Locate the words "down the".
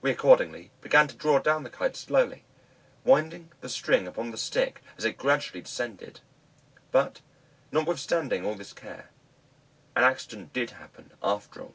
1.40-1.70